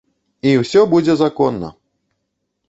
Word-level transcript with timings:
І 0.51 0.53
ўсё 0.61 0.81
будзе 0.93 1.17
законна! 1.19 1.69